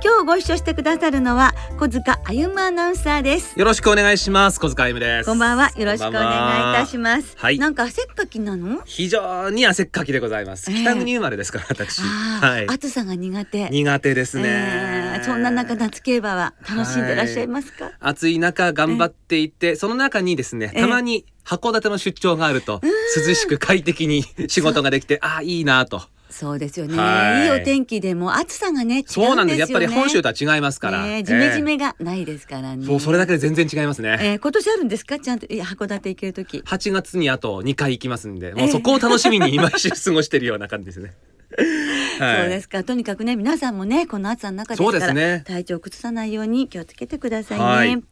[0.00, 3.58] 今日ご一緒してくださるのは小塚歩夢アナウンサーです。
[3.58, 4.60] よろしくお願いします。
[4.60, 5.26] 小塚歩夢です。
[5.26, 5.72] こんばんは。
[5.76, 7.34] よろしくお願いいたします。
[7.36, 7.50] は。
[7.50, 7.58] い。
[7.58, 8.80] なんか汗っかきなの？
[8.84, 10.82] 非常に汗っかきでございます、ええ。
[10.82, 12.00] 北国生まれですから私。
[12.00, 12.66] はい。
[12.68, 13.68] 暑さが苦手。
[13.70, 20.80] 苦手ですね、えーそんな中夏競馬は楽しんでらっしゃいますか、暑い中頑張っていて、その中にですねええ。
[20.80, 22.80] たまに函館の出張があると
[23.16, 27.44] 涼しく快適に仕事ができてああいいなとそうですよね、はい。
[27.44, 29.18] い、いお天気でも暑さがね違うんです。
[29.20, 32.86] よねそうなんですやっぱり本州とは違いますから、ねジメジメがないですからね、ええ。
[32.86, 35.18] そうそれだけで全然違いますね、えー今年あるんですか？
[35.18, 36.58] ちゃんと函館行ける時。
[36.58, 38.54] 8月にあと2回行きますんで。
[38.54, 41.14] もうそこを楽しみに今一過ごしてるような感じですね。
[42.20, 42.40] はい。
[42.42, 42.84] そうですか。
[42.84, 45.44] とにかくね皆さんもねこの暑さの中ですからね。
[45.46, 48.02] 体調を崩さないように気をつけてくださいね、はい。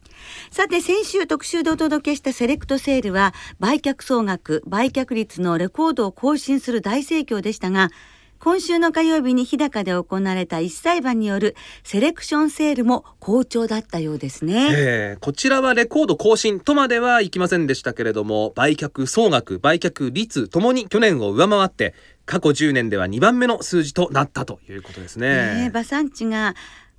[0.51, 7.91] さて先週特集でお届けしたセレクトセールは売却総額売却率のレコードを更新する大盛況でしたが
[8.39, 14.69] 今週の火曜日に日高で行われた一裁判によるセレクションセールも好調だったようですね。
[14.71, 21.93] えーこちらはレコード更新とまではいきませんでしたけれども売却総額売却率ともに去年を上回って
[22.25, 25.67] 過去10年では2番目の数字となったということですねえね。
[25.69, 26.55] 馬産地が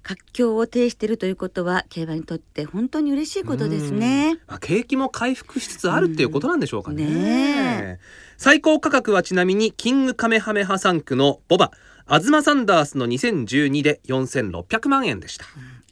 [0.08, 4.38] 活況を呈しているということは競馬にとって本当に嬉しいことですね。
[4.46, 7.04] まあ、景気も回復しつつあるっていうことなんでしょうかね。
[7.04, 7.98] うんね
[8.38, 11.72] 最高価格はちなみにキングカメハメハ3区のボバ
[12.08, 15.44] 東サンダースの2012で4600万円でした。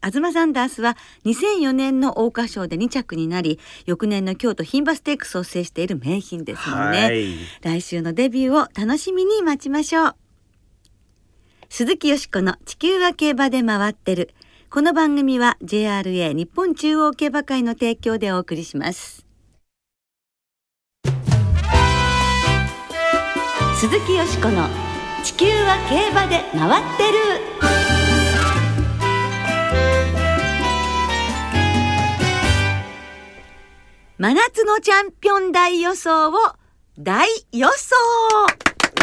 [0.02, 7.34] 東サンダースは2004年の桜花賞で2着になり翌年の京都牝馬ステークスを制している名品ですもんね、はい。
[7.60, 10.25] 来週のデビューを楽しみに待ちましょう
[11.78, 14.30] 鈴木よしこの地球は競馬で回ってる。
[14.70, 19.26] この番組は JRA 日本中央競馬会の提供でお送りします。
[23.74, 24.70] 鈴木よしこの
[25.22, 27.18] 地球は競馬で回ってる。
[34.16, 36.32] 真夏のチャンピオン大予想を
[36.98, 37.94] 大予想。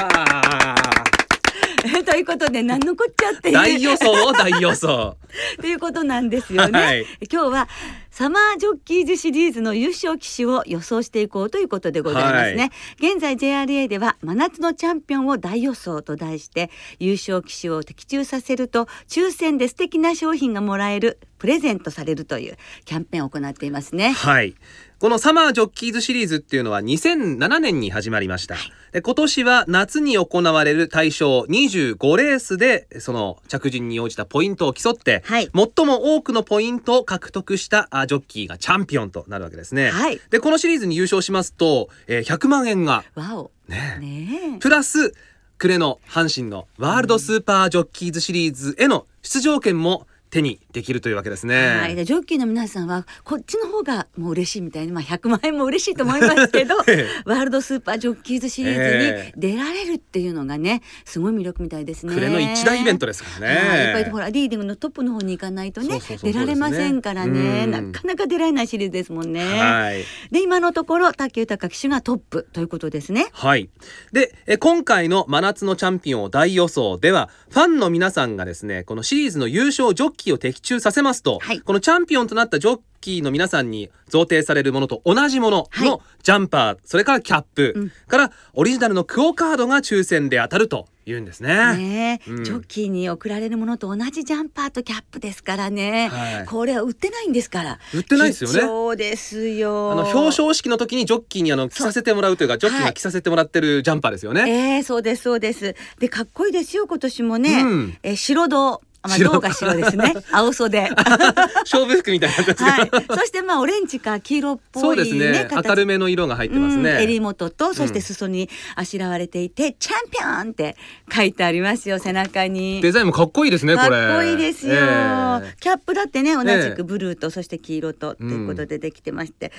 [0.02, 1.13] わあ。
[2.06, 3.52] ということで何のこっちゃって。
[3.52, 5.18] 大予想大予想。
[5.60, 7.06] ということなんですよね、はい。
[7.32, 7.68] 今日は
[8.12, 16.70] サマージョッキーズシリーズの優勝騎手を予想していこうということでございますね、現在 JRA では真夏のチャンピオンを大予想と題して
[17.00, 24.12] 優勝騎手を的中させると抽選で素敵な商品がもらえるプレゼントされるというキャンペーンを行っていますね。
[24.12, 24.56] はい。
[25.04, 28.56] このサマージョッキーズシリーズっていうのは2007年に始まりました。
[28.94, 35.50] で今年は夏に行われる対象25レースでその着順に応じたポイントを競って、はい。
[35.54, 39.90] 最も多くのポイントを獲得したあジョッキーがチャンピオンとなるわけですね。
[39.90, 40.22] はい。
[40.30, 43.52] でこのシリーズに優勝しますと、えー100万円がわお。
[43.68, 44.58] ねねえ。
[44.60, 45.14] プラス
[45.58, 51.78] 暮れの阪神のワールドスーパージョッキーズシリーズへの出場権も手にできるというわけですね。
[51.80, 62.14] はい、でジョッキーの皆さんはこっちの方がもう嬉しいみたいに、まあ、100万円も嬉しいと思いますけど えワールドスーパージョッキーズシリーズえに出られるっていうのがねすごい魅力みたいですね。
[62.14, 63.56] 暮れの一大イベントですからね。
[63.56, 69.46] はいやっぱりほらリーディングのトップの方に行かないとね出られませんからねなかなか出られないシリーズですもんね。
[69.46, 70.04] はい。
[70.32, 73.28] で今のところ竹豊騎手がトップということですね。
[73.32, 73.70] はい。
[74.12, 81.62] で、え今回の真夏のチャンピオンを大予想では、ファンの皆さんがですね、このシリーズの優勝ジョッキーを的中させますと、はい。
[81.62, 85.88] このチャンピオンとなったジョッキーの皆さんに贈呈されるものと同じものはい。
[85.88, 87.92] のジャンパー、それからキャップ、うん。
[88.08, 91.78] からオリジナルのクオカードが抽選で当たるというんですね。
[91.78, 92.44] ねえ、うん。
[92.44, 96.46] ジョッキーに贈られるものと同じジャンパーとキャップですからね、はい。
[96.46, 97.80] これは売ってないんですから。
[97.94, 98.60] 売ってないですよね。
[98.62, 99.92] 貴重ですよ。
[99.92, 102.92] あの表彰式の時にジョッキーにあの着させてもらうというかジョッキーはい。
[102.92, 104.78] が着させてもらってるジャンパーですよね。
[104.78, 105.76] えー、そうですそうです。
[106.00, 107.98] でかっこいいですよ今年もね、うん。
[108.04, 110.14] えー白銅まあ、白銅が白ですね。
[110.32, 110.90] 青袖。
[111.64, 115.48] 勝負服みたいなやつですけど、はい、そしてまあオレンジか黄色っぽいねね。
[115.50, 115.68] 形。
[115.68, 116.92] 明るめの色が入ってますね。
[116.92, 120.78] うん襟元とそして裾にあしらわれていて、チャンピオンって
[121.14, 122.82] 書いてありますよ背中に。
[122.82, 125.56] デザインもかっこいいですねかっこいいですよ、ええ。
[125.60, 126.76] キャップだってね同じええ。
[126.76, 129.52] くブルーとそして黄色とということでできてまして、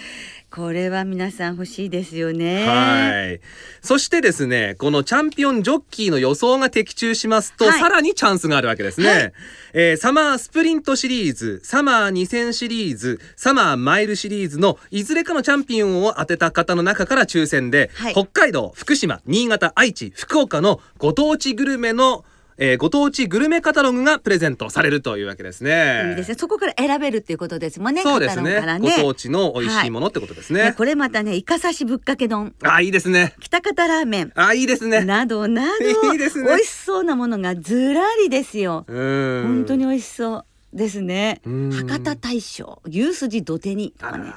[0.50, 2.67] これは皆さん欲しいですよね。
[2.67, 3.41] はい。
[3.82, 7.81] そしてですね、このチャンピオンジョッキーの予想が的中しますと、はい。
[7.81, 9.08] さらにチャンスがあるわけですね。
[9.08, 9.34] はい
[9.73, 18.13] えーサマースプリントシリーズ、サマー2000シリーズ、サマーマイルシリーズのいずれかのチャンピオンを当てた方の中から抽選で、はい。
[18.13, 22.25] 北海道、福島、新潟、愛知、福岡のご当地グルメの、
[22.59, 26.11] えーご当地グルメカタログがプレゼントされるというわけですね。
[26.11, 26.35] いいですね。
[26.39, 28.03] そこから選べるっていうことですもんね。
[28.03, 28.79] そうですねね。
[28.81, 30.65] ご当地の美味しいものってことですね。
[30.65, 33.35] ねこれまたね、イカ刺しぶっかけ丼、あ、いいですね。
[33.41, 34.33] 北方ラーメン。
[34.35, 35.05] あ、いいですね。
[35.05, 38.85] などなどいいですね美味しそうなものがずらりですよ。
[38.87, 39.43] うん。
[39.47, 41.71] 本当に美味しそうですねうん。
[41.71, 44.25] 博多大将牛すじ土手にとあかね。
[44.25, 44.31] ら、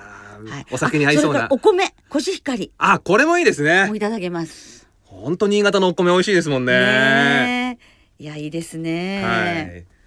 [0.52, 1.48] はいお酒に合いそうな。
[1.50, 3.96] お米コシヒカリあ、これもいいですねも。
[3.96, 4.88] いただけます。
[5.04, 6.74] 本当新潟のお米美味しいですもんね。
[6.74, 7.56] ねえ
[8.19, 9.24] いやいいですね。
[9.24, 9.98] はい。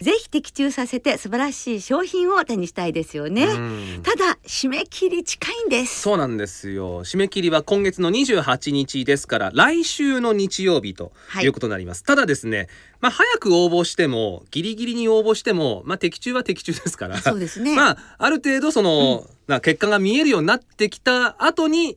[0.00, 3.44] ぜひ的中させて素晴らしい商品を手にしたいですよね。
[3.44, 6.00] うんただ締め切り近いんです。
[6.00, 7.04] そうなんですよ。
[7.04, 12.02] 締め切りは今月の28日ですから、来週の日曜日とはいいうことになります。
[12.02, 12.68] ただですね、
[13.00, 17.16] まあ早く応募しても、ギリギリに応募しても、まあ的中は的中ですから。
[17.18, 17.76] そうですね。
[17.76, 21.96] まあある程度その、な結果が見えるようになってきた後に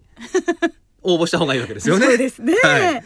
[1.01, 2.05] 応募した方がいいわけですよね。
[2.05, 2.53] そうですね。
[2.61, 3.03] はい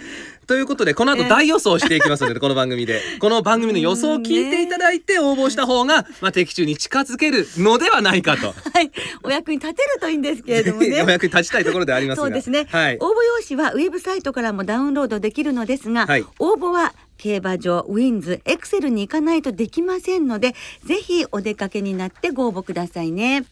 [0.51, 8.47] ということでこの後え大予想していきますので、 この番組でこの番組の予想を聞いていただいて応募した方が、まあ、的中に近づけるのではないかと。
[8.47, 8.91] はい、
[9.23, 11.09] お役に立てるといいんですけれどもね お。
[11.09, 12.25] 役に立ちたいところでありますが。
[12.25, 12.97] そうですね、はい。
[12.99, 23.45] 応募用紙はウェブサイトからもダウンロードできるのですが、はい応募は競馬場ウィンズエクセルに行かないとできませんのでぜひお出かけになってご応募くださいね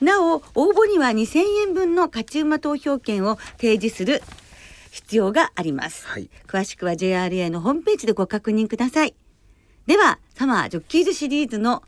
[0.00, 1.38] なお応募には2000
[1.68, 4.20] 円分の勝ち馬投票券を提示する
[4.94, 6.30] 必要があります、はい。
[6.46, 9.14] 詳しくは JRA のホームページでご確認ください
[9.88, 11.82] ではサマージョッキーズシリーズの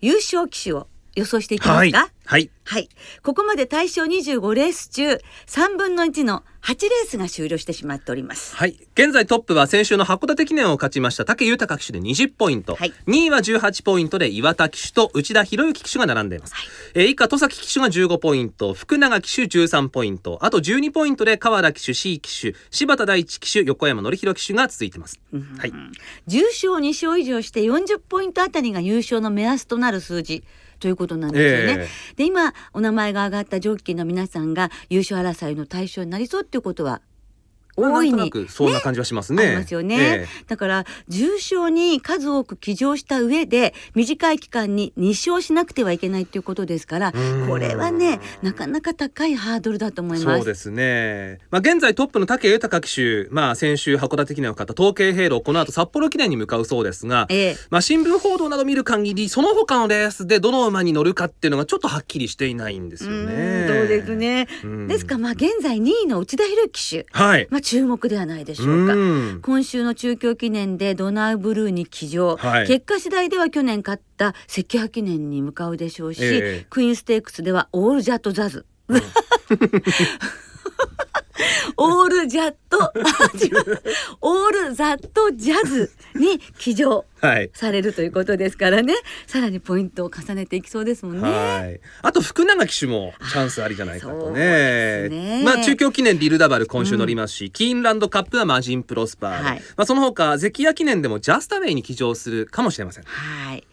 [0.00, 2.10] 優勝騎手を予想していきまはいすか、。
[2.24, 2.50] はい。
[2.64, 2.88] はい。
[3.22, 8.54] ここまで対象25レース中、3分の1の8レースが終了してしまっております。
[8.54, 8.76] はい。
[8.92, 12.74] 現在トップは先週の函館記念を勝ちました武豊騎手で20ポイント。
[12.74, 16.52] はい2位は18ポイントで岩田騎手と内田博之騎手が並んでいます。
[16.92, 25.18] えー以下戸崎騎手が15ポイント、福永騎手13ポイント、あと12ポイントで川田騎手、C 騎手、柴田大地騎手、横山典弘騎手が続いています。
[25.32, 25.70] はい。
[25.70, 30.44] 10勝2勝以上して40ポイントあたりが優勝の目安となる数字。
[30.78, 31.84] ということなんですよね。
[31.84, 37.00] えで今お名前が挙がったジョッキーの皆さんが優勝争いの対象になりそうっていうことは
[37.78, 39.50] 大いにそんな感じはしますあね。
[39.50, 50.38] りますよね、えだから重賞に数多く騎乗した上で短い期間に2勝しなくてはいけないっていうことですからうんこれはねなかなか高いハードルだと思います。
[50.38, 51.38] そうですね。
[51.50, 63.64] まあ現在トップの武豊騎手、まあ先週函館記念を勝った統計兵路、この後札幌記念に向かうそうですが、ええまあ新聞報道など見る限り、その他のレースでどの馬に乗るかっていうのがちょっとはっきりしていないんですようね。
[63.64, 64.14] んそうです。
[64.14, 64.48] ね。
[64.64, 67.46] うんですからまあ現在2位の内田博之騎手、はい。
[67.50, 68.94] まあ注目ではないでしょうか。
[68.94, 69.40] うん。
[69.42, 72.66] 今週の中京記念でドナウブルーに騎乗、はい。
[72.66, 76.66] 結果次第では去年勝った関派記念に向かうでしょうし、ええ。
[76.70, 78.64] クイーンステークスではオールジャットザズ。
[81.76, 82.92] オールジャット
[84.20, 87.50] オールザットジャズに騎乗はい。
[87.52, 88.94] されるということですからね
[89.26, 91.28] さらにポイントを重ねていきそうですもんね。
[91.28, 91.80] はい。
[92.02, 95.08] あと福永騎手もチャンスありじゃないかとね。
[95.08, 103.04] ねまあ中京記念リルダバル今週乗りますし、キーンランドカップはマジンプロスパーで、はいまあその他ゼキヤ記念でもジャスタウェイに騎乗するかもしれません。
[103.04, 103.66] はい。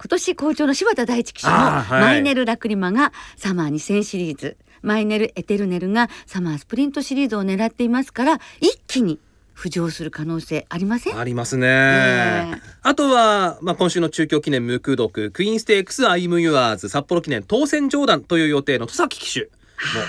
[0.00, 9.18] 今年好調の柴田大地騎手のマイネル・ラクリマがサマー2000シリーズ、マイネル・エテルネルがサマースプリントシリーズを狙っていますから一気に
[9.56, 11.18] 浮上する可能性ありません？
[11.18, 11.66] ありますね。
[11.66, 19.48] ええあとは、まあ、今週の中京記念無空読、クイーンステークスアイムユアーズ、札幌記念当選上段という予定の戸崎騎手も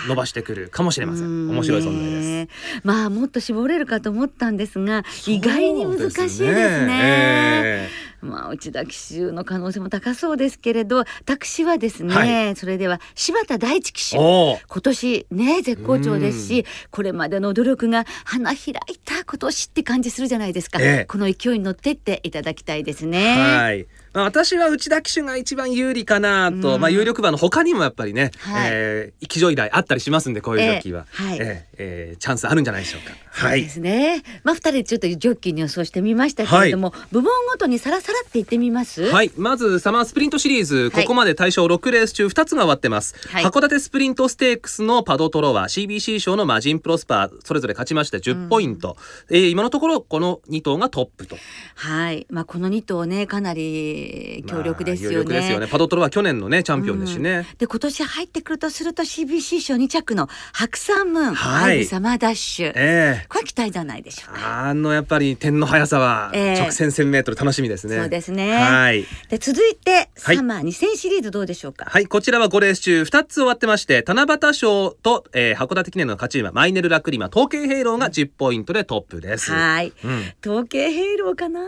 [0.08, 1.50] 伸ばしてくるかもしれません。
[1.50, 2.28] 面白い存在です。
[2.28, 2.48] ね
[2.84, 7.00] まあもっと絞れるかと思ったんですが意外に難しいですね。
[7.02, 7.90] え
[8.22, 21.06] まあ内田騎手の可能性も高そうですけれど私はですね、はそれでは柴田大地騎手今年ね絶好調ですしこれまでの努力が花開いた今年って感じするじゃないですか、ええ。
[21.06, 23.36] この勢いに乗ってっていただきたいですね。
[23.38, 23.88] はい。
[24.14, 33.16] まあ、私は内田騎手が一番有利かなと、うんまあ有力馬の他にもやっぱりね、はいえー、騎乗依頼あったりしますんでこういう時は、ええはいえーえーチャンスあるんじゃないでしょうか。
[33.48, 33.70] はいそうで。
[33.70, 34.24] すね。
[34.44, 39.04] まあ二人でちょっとジョッキーに予想してみましたけれども、部門ごとにさらさらって言ってみます？
[39.10, 39.32] はい。
[39.38, 43.16] まず、サマースプリントシリーズ、ここまで対象6レース中2つが終わってます。
[43.30, 48.98] はい函館スプリントステークスのパドトロワ、CBC 賞のマジンプロスパー、それぞれ勝ちまして10ポイント。
[49.30, 51.38] えー今のところ、この2頭がトップと。
[51.76, 52.28] はい。
[52.30, 55.16] まあこの二頭ねかなりり強力ですよね。
[55.16, 55.68] まあ有力ですよね。
[55.68, 57.48] パドトロは去年のねチャンピオンですしね。
[57.58, 64.68] で今年入ってくるとすると CBC 賞2着の白山ムーン、はいアイブサマーダッシュ、ええこれは期待じゃないでしょうか？
[64.68, 67.98] あのやっぱり点の速さはええ直線1000メートル楽しみですね。
[67.98, 69.06] そうですねはい。
[69.30, 71.86] で続いてはいサマー2000シリーズどうでしょうか？
[71.90, 79.52] はい、こちらは5レース中2つ終わってまして、七夕賞と、えー函館記念の勝ち馬、マイネルラクリマ、統計ヘイローが10ポイントでトップです。
[79.52, 79.94] はい。
[80.04, 80.34] うん。
[80.44, 81.60] 統計ヘイローかな。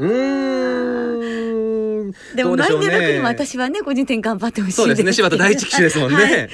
[0.00, 2.12] うーん。
[2.34, 6.16] でもマイどうでしょうねネルラクにも私はね個人的に頑張ってほしいそうですね、柴田第一騎手ですもんね。
[6.16, 6.48] はいえ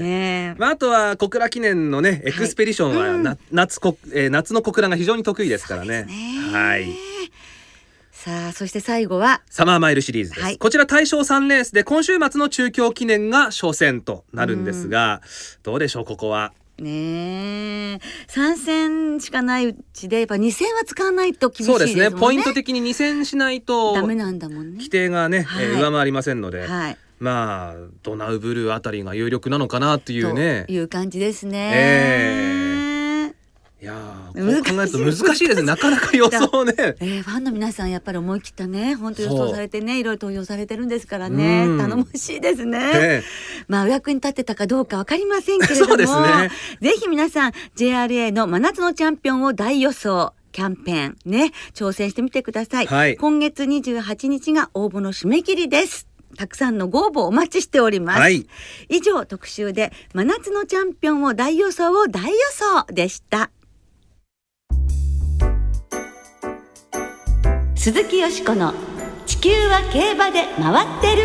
[0.00, 6.06] えねえまあ、あとは小倉記念のねエクスペディションはうんな、夏こ、えー夏の小倉が非常に得意ですからね。
[6.52, 6.86] はい。
[8.12, 10.42] さあそして最後はサマーマイルシリーズです。
[10.42, 15.22] はいこちら対象3レースで今週末の中京記念が初戦となるんですが、
[15.62, 16.52] どうでしょうここは。
[16.78, 22.04] ねえ3戦しかないうちでやっぱ2戦は使わないと厳しいそうですもんね。
[22.04, 22.20] ですね。
[22.20, 24.90] ポイント的に2戦しないとダメなんだもんね規。
[24.90, 26.98] 定がね、はいえー上回りませんので、はい。
[27.20, 31.70] まあドナウブルーあたりが有力なのかなっていうねという感じですね。
[31.74, 32.81] え
[33.82, 35.66] いやーこう考えると難しいですね。
[35.66, 36.72] なかなか予想ね。
[37.02, 41.66] えー、ファンの皆さんやっぱり思い切ったね本当予想されてねいろいろ投票されてるんですからね。
[41.66, 41.78] うん。
[41.78, 42.78] 頼もしいですね。
[42.78, 43.22] ね。
[43.66, 46.06] まあお役に立ってたかどうかわかりませんけれどもね。
[46.80, 53.16] ぜひ皆さん JRA の真夏のチャンピオンを大予想キャンペーンね挑戦してみてください、はい。
[53.16, 56.06] 今月28日が応募の締め切りです。
[56.36, 58.46] たくさんのご応募お待ちしております、はい。
[58.88, 63.50] 以上特集で真夏のチャンピオンを大予想を大予想でした
[67.82, 68.74] 鈴木よしこの
[69.26, 71.22] 地球は競馬で回ってる。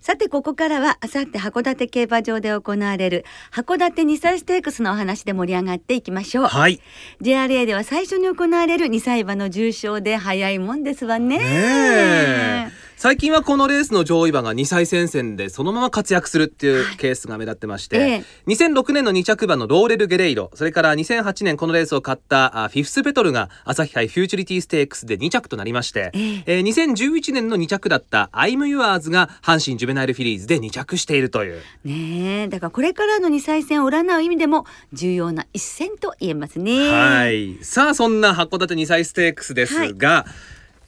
[0.00, 6.80] さてここからはあさって函館競馬場で行われる函館2歳ステークスのお話で盛り上がっていきましょう、はい。
[7.20, 11.36] JRA では最初に行われる2歳馬の重賞で早いもんですわね。
[11.36, 18.24] ねえ最近はこのレースの上位馬が2歳戦線でそのまま活躍するっていうケースが目立ってまして、ええ。
[18.46, 26.42] 2006年の2着馬のローレル・ゲレイロそれから2008年このレースを勝ったあフィフスペトルが朝日杯フューチュリティステークスで2着となりまして、ええ。
[26.46, 31.60] えー2011年の2着だったアイム・ユアーズが阪神ジュベナイル・フィリーズで2着しているという。
[31.82, 32.48] ねえ。
[32.48, 36.88] だからこれからの2歳戦を占う意味でも重要な一戦と言えますね。
[36.88, 37.58] はい。
[37.62, 40.24] さあ、そんな函館2歳ステークスですが、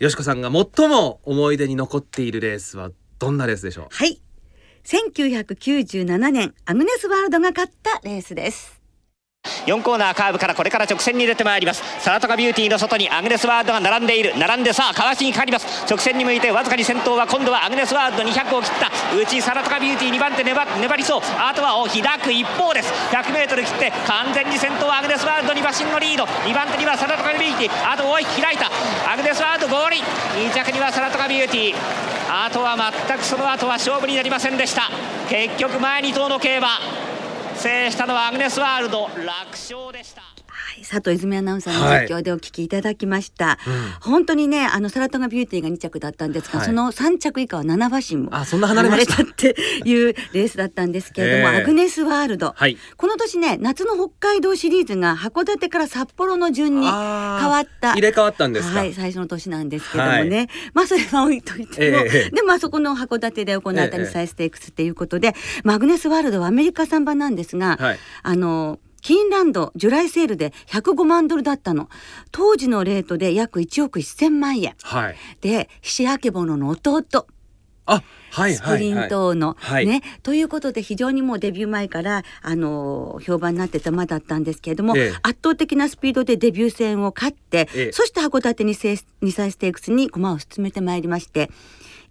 [0.01, 3.87] よしこさんが最も思い出に残っているレースはどんなレースでしょう？
[3.91, 4.21] はい。
[4.85, 8.83] 1997年アグネスワールドが勝ったレースです。
[9.67, 11.83] 4コーナーカーブからこれから直線に出てまいります。
[12.01, 14.33] サラトカビューティーの外にアグネスワールドが並んでいる。
[14.39, 15.85] 並んでさあかわしにかかります。
[15.89, 18.91] 直線に向いてわずかに先頭は今度はアグネスワールド200を切った。
[19.17, 21.21] 内サラトカビューティー2番手粘粘りそう。
[21.39, 22.93] あとはお開く一方です。
[23.11, 26.25] 100m 切って完全に先頭はアグネスワールドに馬身のリード。
[26.25, 27.93] 2番手にはサラトカビューティー。
[27.93, 28.71] あと大きく開いた。
[29.11, 31.77] アグネスワールド合輪2着にはサラトカビューティー。
[32.29, 32.77] あとは
[33.09, 34.91] 全くその後は勝負になりませんでした。
[35.29, 37.14] 結局前2頭の競馬。
[37.55, 40.34] 制したのはアグネスワールド楽勝でした。
[40.65, 44.11] はい、佐藤泉アナウンサーの実況でお聞きいただきました、うん。
[44.13, 46.67] 本当にねあのサラトガビューティーが2着だったんですが、はい。
[46.67, 49.55] その3着以下は7馬身もあそんな離れたって
[49.85, 51.63] いうレースだったんですけれども、 ええ。
[51.63, 52.79] アグネスワールド、はい。
[52.97, 57.93] この年ね夏の北海道シリーズが函館から札幌の順に変わった。
[57.93, 58.79] 入れ替わったんですか？
[58.79, 67.99] はい最初の年なんですけどもね、まあそれは置いといても、ええでもあそこの函館で行われたええ2歳ステークスっていうことで、まあアグネスワールドはアメリカ産馬なんですが、はい。
[68.23, 71.91] あのキーンランドジュライセールで105万ドルだったの。
[72.33, 74.75] 当時のレートで約1億1000万円。
[74.83, 75.17] はい。
[75.43, 77.27] で菱明物の弟。
[77.87, 79.09] あ、はいスプリン。
[79.11, 79.87] トの、はい。
[79.87, 80.01] ね。
[80.23, 85.13] ということで非常にもうデビュー前からあの評判になってた馬だったんですけれども、ええ。
[85.23, 87.93] 圧倒的なスピードでデビュー戦を勝って、ええ。
[87.93, 91.51] そして函館2歳 ,2 歳ステークスに駒を進めてまいりまして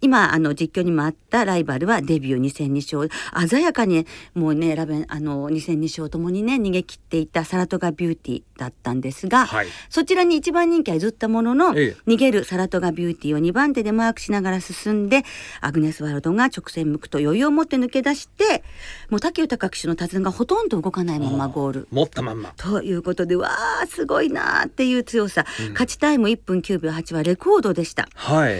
[0.04, 15.22] 今あの実況にもあったライバルはデビュー2戦2勝鮮やかにもうねラベンあの2戦2勝ともにね逃げ切っていたサラトガビューティーだったんですが、はいそちらに一番人気は譲ったものの、ええ逃げるサラトガビューティーを2番手でマークしながら進んで
[15.62, 18.62] アグネス・ワールドが直線向くと余裕を持って抜け出して
[19.08, 21.88] もう武豊騎手の手綱がほとんど動かないままゴール。
[21.90, 22.52] 持ったまんま。
[22.56, 23.48] ということでわ
[23.82, 28.54] あすごいなーっていう強さ、勝ちタイム1分9秒8はレコードでしたはい。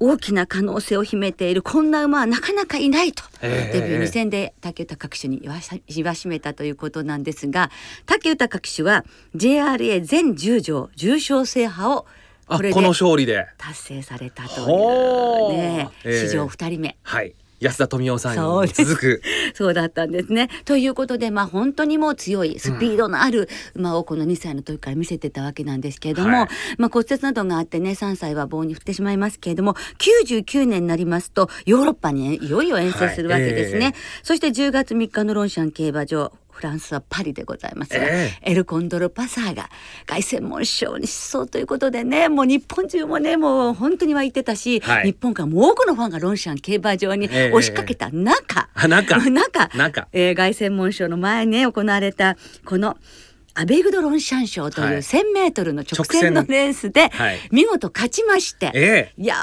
[0.00, 7.70] 大きな可能性を秘めているこんな馬はなかなかいないと、ええデビュー2戦で武豊騎手に言わしめたということなんですが
[8.06, 9.04] 武豊騎手は
[9.36, 12.06] JRA 全10条重賞制覇を
[12.46, 13.46] あ、これでこの勝利で。
[13.58, 16.96] 達成されたとほいううねええ史上2人目。
[17.02, 17.34] はい。
[17.60, 19.22] 安田富夫さんに続く。
[19.54, 20.48] そうだったんですね。
[20.64, 26.48] ということで、まあ、本当にもう強いスピードのある馬をこの2歳の時から見せてたわけなんですけれども、はい。
[26.78, 33.86] まあ、骨折などがあってね3歳は棒に振ってしまいますけれども99年になりますとヨーロッパにいよいよ遠征するわけですね。
[33.86, 39.70] はいそして10月3日のロンシャン競馬場フランスはパリでございますが、えエルコンドルパサーが
[40.04, 45.06] 凱旋門賞に出走ということでねもう日本中もねもう本当に湧いてたし、はい。
[45.06, 47.52] 日本からもう多くのファンがロンシャン競馬場にええ。
[47.52, 49.16] 押しかけた中、あ中。
[49.30, 49.70] 中。
[49.74, 50.08] 中。
[50.12, 52.36] えー凱旋門賞の前にね行われた
[52.66, 52.98] この
[53.54, 54.96] アベグドロンシャン賞というはい。
[54.98, 57.38] 1,000メートルの直線のレースではい。
[57.50, 59.22] 見事勝ちまして、ええ。
[59.22, 59.36] いや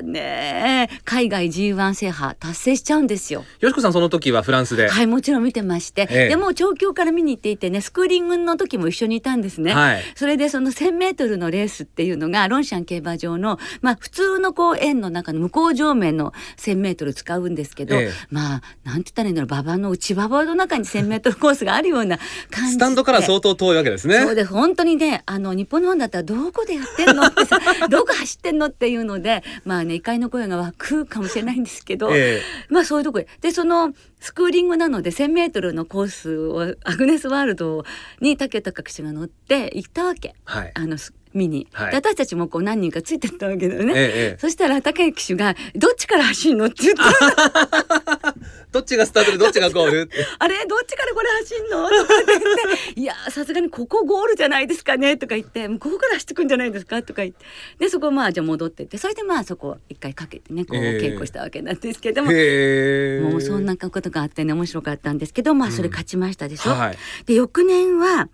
[0.00, 3.44] ーねー海外 G1 制覇達成しちゃうんですよ。
[3.60, 6.28] よしこさんその時はフランスで、はいもちろん見てまして、ええ。
[6.28, 9.72] でもう調教から見に行っていてねスクーリングの時も一緒にいたんですね。
[9.72, 10.02] はい。
[10.14, 18.12] それでその1,000メートルのレースっていうのがロンシャン競馬場のまあ普通のこう円の中の向こう上面の1,000メートル使うんですけど、ええ。
[18.30, 22.18] まあなんて言ったらいいんだろう馬場の内馬場の中に1,000メートルコースがあるような
[22.50, 22.76] 感じで。
[22.76, 24.20] スタンドから相当遠いわけですね。
[24.20, 24.50] そうです。
[24.50, 27.26] 本当にねあの日本のファンだったらどこでやってんの？
[27.26, 37.84] ってさどこ走ってんのっていうのでまあね怒りの声が湧くかもしれないんですけど、えまあそういうとこででそのスクーリングなので 1,000m のコースをアグネスワールド
[38.20, 40.34] に竹高騎手が乗って行ったわけ。
[40.44, 40.72] はい。
[40.74, 41.90] あのす見に、はい。
[41.90, 43.92] で私たちもこう何人かついてったわけだよね。
[43.94, 44.38] ええええ。
[44.40, 48.15] そしたら竹騎手が「どっちから走んの?」って言った
[48.76, 50.10] どっちがスタートでどっちがゴール？
[50.38, 51.88] あれどっちからこれ走んの?
[51.88, 52.40] 」とかって言っ
[52.94, 57.44] て「いやさすがにここゴールじゃないですかね」とか言って「ここから走ってくんじゃないですか?」とか言って。
[57.78, 58.98] でそこまあじゃあ戻ってって。
[58.98, 66.70] それでまあそこ一回かけてねこうええ稽古したわけなんですけども、へえもうそんなことがあってね面白かったんですけどまあそれ勝ちましたでしょ？
[66.70, 66.98] はい。
[67.26, 68.28] で翌年は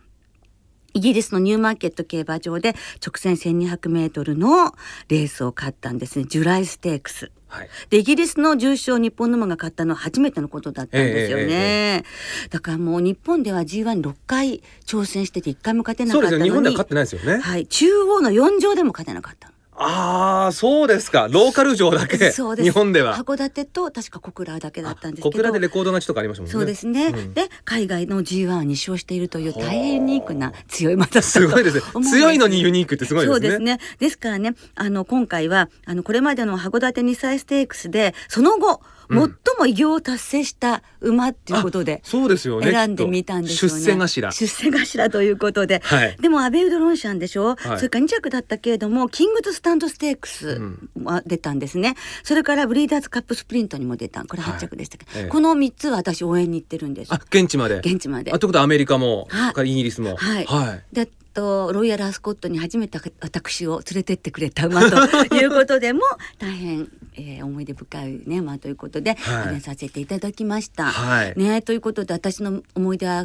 [0.94, 4.74] イギリスのニューマーケット競馬場で直線1200メートルの
[5.08, 6.26] レースを勝ったんですね。
[6.28, 7.30] ジュライステークス。
[7.52, 7.68] はい。
[7.90, 12.04] でイギリスの重賞日本の馬が勝ったのは初めてのことだったんですよね、えええ
[12.50, 16.44] だからもう日本では G16 回挑戦してて1回も勝てなかそうったのに。
[16.44, 21.28] ですよ日本では勝ってないですよね、はい、中央の4乗でも勝てなかったのああそうですか。
[21.30, 22.64] ローカル城だけそうです。
[22.64, 23.16] 日本では。
[23.16, 25.30] 函館と確か小倉だけだったんですけど。
[25.30, 26.52] 小倉でレコード勝ちとかありましたもんね。
[26.52, 27.34] そうですね、うん。
[27.34, 31.82] で海外の G1 を2勝しているという大変ユニークな強い馬だったとすごいですね。
[32.04, 33.40] 強いのにユニークってすごいですね。
[33.40, 33.78] そうですね。
[33.98, 39.18] ですからねあの今回はあのこれまでの函館2歳ステークスでその後、うん。
[39.18, 42.70] 最も偉業を達成した馬っていうことでそうですよね。
[42.70, 43.78] 選んでみたんですよね。
[43.80, 44.32] 出世頭。
[44.32, 46.16] 出世頭ということで、はい。
[46.18, 47.76] でもアベウドロンシャンでしょ、はい。
[47.76, 50.90] それから2着だったけれどもキングズスタンドステークスん。
[51.04, 54.24] は出たんですね、それからブリーダーズカップスプリントにも出た。
[54.24, 55.04] これ8着でしたけ？
[55.06, 55.22] ど、はい。
[55.22, 57.12] ええこの3つは私応援に行ってるんです。
[57.14, 57.78] あ現地まで？
[57.78, 58.32] 現地まで。
[58.32, 59.28] あということはアメリカも、
[59.64, 60.16] イギリスも？
[60.16, 60.44] はい。
[60.44, 60.82] はい。
[60.94, 64.96] でとロイヤルアスコットに初めて私を連れてってくれた馬と
[65.34, 66.02] いうことでも
[66.38, 69.60] 大変、えー思い出深いね馬ということではい。
[69.62, 70.84] させていただきました。
[70.84, 71.34] はい。
[71.38, 73.24] ねということで私の思い出は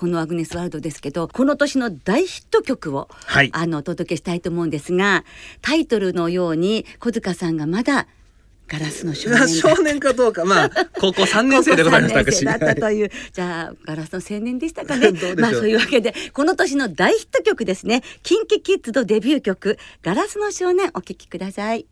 [0.00, 3.50] このアグネスワールドですけどこの年の大ヒット曲を、はい。
[3.52, 5.24] あのお届けしたいと思うんですが
[5.60, 8.06] タイトルのように小塚さんがまだ
[8.66, 15.10] ガラスの少年だ少年かどうかまあ高校3年生でございました高校三年生だったというじゃあガラスの青年でしたかね。
[15.36, 18.02] まあそういうわけでこの年の大ヒット曲ですね。
[18.22, 21.84] キンキキッズのデビュー曲ガラスの少年お聴きください。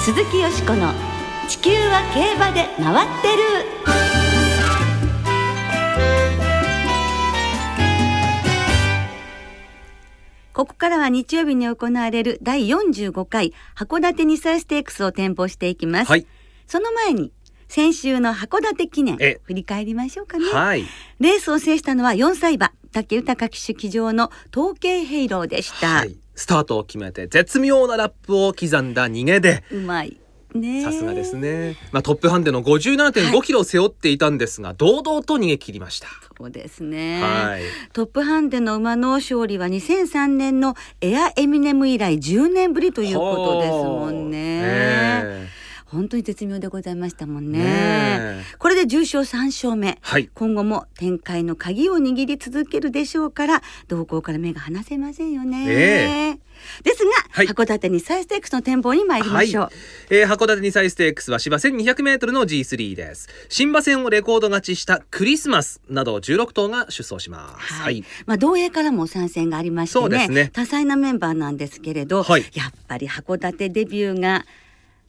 [0.00, 0.92] 鈴木よしこの
[1.48, 3.28] 地球は競馬で回って
[4.08, 4.11] る
[10.52, 16.10] ここからは日曜日に行われる第45回函館2歳ステークスを展望していきます。
[16.10, 16.26] はい
[16.66, 17.32] その前に
[17.68, 20.46] 先週の函館記念え振り返りましょうかね。
[20.46, 20.84] はい
[21.20, 25.88] レースを制したのは4歳馬竹豊騎手騎乗の統計ヘイローでした。
[25.88, 30.21] はいスタートを決めて絶妙なラップを刻んだ逃げでうまい。
[30.54, 31.36] ねさすがです。
[31.36, 37.22] ね、まあ、トップハンデの57.5キロを背負っていたんですが、堂々と逃げ切りました、そうですね。
[37.22, 37.62] はい
[37.92, 45.50] トップハンデの馬の勝利は2003年のエアエミネム以来10年ぶりということですもんね。
[45.92, 48.42] ね本当に絶妙でございましたもんね。
[48.58, 49.98] これで重賞3勝目。
[50.00, 50.30] はい。
[50.34, 55.66] 今後も展開の鍵を握り続けるでしょうから動向から目が離せませんよね。
[55.68, 56.38] え
[56.82, 57.46] ですが、はい。
[57.46, 59.64] 函館にサイステークスの展望に参りましょう。
[59.64, 59.72] はい。
[60.10, 63.28] えー函館2歳ステークスは芝 1200m の G3 です。
[63.48, 67.72] 新馬戦をレコード勝ちしたクリスマスなど16頭が出走します。
[67.74, 70.50] はい、まあ同営からも参戦がありましてねね。
[70.52, 72.44] 多彩なメンバーなんですけれど、はい。
[72.54, 74.46] やっぱり函館デビューが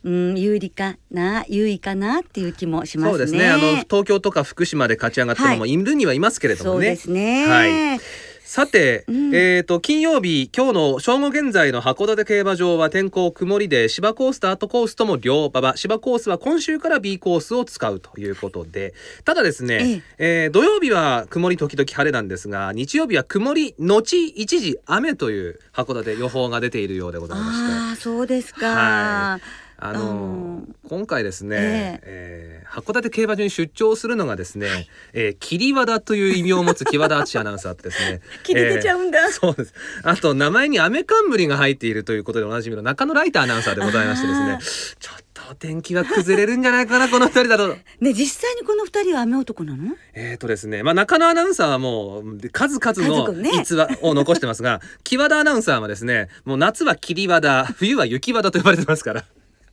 [0.04, 3.12] うん有利かな優位かなっていう気もしますね。
[3.12, 3.50] そうですね。
[3.50, 5.78] あの東京とか福島で勝ち上がったのもい。
[5.84, 7.48] るにはいますけれどもね、そうですね。
[7.48, 8.00] はい。
[8.46, 9.36] さて、うん。
[9.36, 15.76] えっ、と金曜日今日の正午現在の函館競馬場は天候曇りで芝コースとアートコースとも両馬場。
[15.76, 18.94] 芝コースは今週から B コースを使うということで。
[19.26, 27.74] ただですね、えー土曜日は曇り時々晴れなんですが日曜日は曇り後一時雨という函館予報が出ているようでございまして。
[27.74, 32.64] ああそうですか、はいあのうん今回ですね、ええ。
[32.66, 34.68] ー函館競馬場に出張するのがですね、
[35.14, 39.74] えー、霧和田という異名を持つ木和田敦アナウンサーとですね 切れてちゃうんだ、えーそうです。
[40.04, 44.60] あと名前に雨冠が入っているということでおなじみの中野ライターアナウンサーでございましてですね
[45.00, 47.68] ちょっとお天気が崩れるんじゃないかなこの二人だと。
[48.00, 49.96] ね実際にこの二人は雨男なの？
[50.14, 59.26] えーとですね、まあ中野アナウンサーはもう数々の逸話を残してますが、木和田アナウンサーはですね、もう夏は霧和田、冬は雪和田と呼ばれてますから。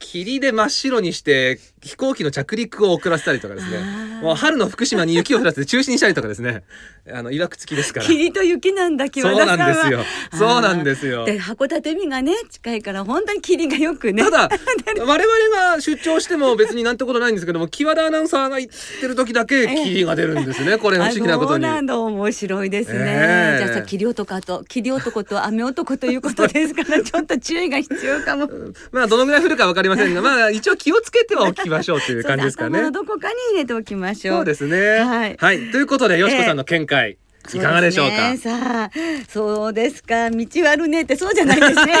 [0.00, 3.78] 霧で真っ白にして飛行機の着陸を遅らせたりとかですね。
[4.22, 6.62] もう春の福島に雪を降らせて中止にしたりとかですね。
[7.10, 8.06] あの曰く付きですから。
[8.06, 10.00] 霧と雪なんだそうなんですよ。
[10.32, 11.24] そうなんですよ。
[11.24, 14.24] で函館海がね近いから本当に霧がよくね。
[14.24, 14.48] ただ
[15.00, 20.78] 我々が出張しても別になんてことないんですけども木和田アナウンサーが行ってる時だけ霧が出るんですね。
[20.78, 21.64] これ不思議なことに。
[21.66, 21.98] あそうなんだ。
[21.98, 23.64] 面白いですね、ええ。
[23.64, 28.48] じゃあさ霧男と霧男と雨男ということですから ちょっと注意が必要かも。
[28.92, 32.90] まあどのぐらい降るかわかりませんが まあ一応気をつけてはおきましょうという感じですかね。
[32.90, 34.36] どこかに入れておきましょう。
[34.38, 35.00] そうですね。
[35.38, 35.70] はい。
[35.70, 37.18] ということでよしこさんの見解、
[37.54, 38.16] いかがでしょうか？
[38.16, 38.90] そうですねさあ
[39.28, 40.30] そうですか。
[40.30, 41.92] 道悪ねってそうじゃないですね。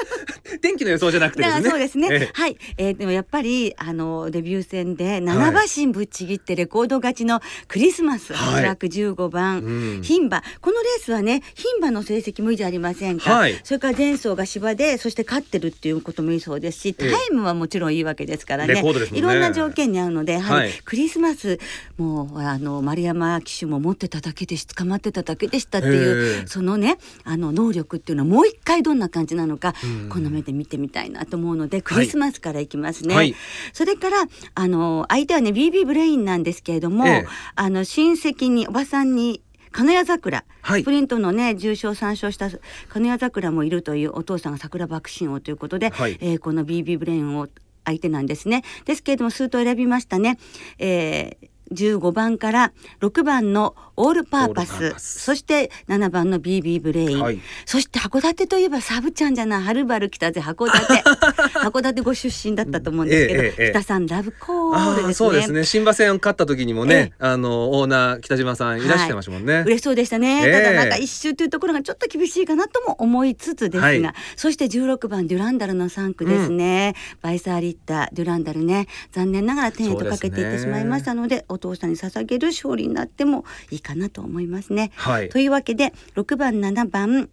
[0.60, 1.68] 天気の予想じゃなくてですね。
[1.68, 2.08] あそうですね。
[2.10, 2.30] ええ。
[2.32, 8.34] はい、えーでもやっぱりあのデビュー戦で七馬身ぶっちぎってレコード勝ちのクリスマス。
[8.34, 8.64] はい。
[8.64, 10.00] 815番、うん。
[10.02, 10.42] 牝馬。
[10.60, 13.32] このレースはね牝馬の成績もいいじゃありませんか？
[13.32, 13.58] はい。
[13.64, 17.08] それから前走が芝でそして勝ってるっていうこともいいそうですし、タえ。
[17.08, 18.74] えイムはもちろんいいわけですからね。
[18.74, 19.18] レコードですもんね。
[19.18, 20.58] いろんな条件に合うので、はい。
[20.58, 20.72] はい。
[20.84, 21.58] クリスマス
[21.96, 26.46] もうあの丸山騎手も持ってただけでし捕まってただけでしたっていうええ。
[26.46, 30.08] そのねあの能力っていうのはもう一回どんな感じなのか、うん。
[30.08, 33.14] この目で見てみたいなと思うのでクリスマスからいきますね。
[33.14, 33.34] はい。
[33.72, 37.26] それからあの相手はね BB ブレインなんですけれども、ええ。
[37.54, 40.82] あの親戚におばさんに金谷桜、はい。
[40.82, 42.48] スプリントのね重賞3勝した
[42.88, 46.18] 金谷桜もいるというお父さんがサクラバクシンオーということで、はい。
[46.20, 47.48] えーこの BB ブレインを
[47.84, 48.62] 相手なんですね。
[48.84, 50.38] ですけれども数頭選びましたね。
[50.78, 54.94] えー15番から6番のオールパーパス。
[54.98, 57.40] そして7番の BB ブレイン、はい。
[57.66, 59.62] そして函館といえばサブちゃんじゃない。
[59.62, 61.02] はるばる来たぜ函館。
[61.60, 65.14] 函館ご出身だったと思うんですけど、ええええ北さんラブコールね。
[65.14, 65.64] そうですね。
[65.64, 67.26] 新馬戦勝った時にもね、ええ。
[67.26, 70.52] あのオーナー北島さんいらしてましたもんね、嬉しそうでしたね、ええ。
[70.52, 74.02] ただなんか一周というところがちょっと厳しいかなとも思いつつですが、はい。
[74.36, 78.86] そして16番デュランダルの3区ですね、バイサーリッターデュランダルね。
[79.12, 84.90] 残念ながら1000円とかけていってしまいましたのでお父さんに捧げる勝利になってもいいかなと思いますね。
[84.96, 87.30] はいというわけで6番7番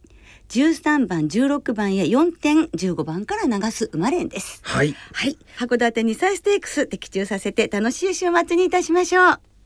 [0.49, 4.61] 13番16番へ4点15番から流す馬連です。
[4.63, 9.56] はいはい、函館2歳ステークス的中させて楽しい週末にいたしましょう。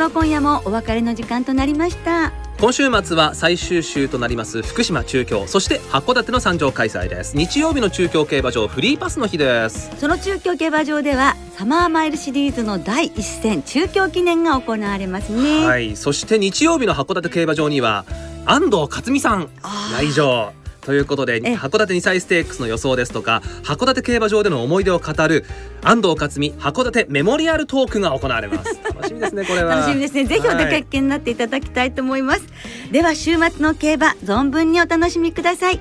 [0.00, 2.32] そろそろ今夜もお別れの時間となりました。
[2.58, 7.36] 今週末は最終週となります福島中京そして函館の参上開催です。
[7.36, 9.90] 日曜日の中京競馬場フリーパスの日です。
[9.98, 15.66] その中京競馬場ではサマーマイルシリーズの第一戦中京記念が行われますね。
[15.66, 15.96] はい。
[15.96, 18.06] そして日曜日の函館競馬場には
[18.46, 19.50] 安藤克美さん
[19.92, 25.44] 来場ということでえ函館2歳ステークスの予想ですとか函館競馬場での思い出を語る
[25.82, 30.24] 安藤克美函館メモリアルトークが行われます 楽しみですねこれは楽しみですね。
[30.24, 32.42] ぜひお出かけになっていただきたいと思います。
[32.90, 35.80] では週末の競馬存分にお楽しみください。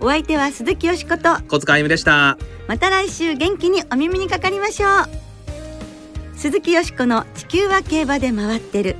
[0.00, 1.42] お相手は鈴木よしこと。
[1.48, 4.90] 小塚あゆみでしたまた来週元気にお耳にかかりましょう。
[6.36, 8.96] 鈴木よしこの地球は競馬で回ってる。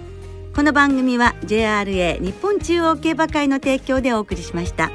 [0.54, 4.90] この番組は JRA 日本中央競馬会の提供でお送りしました。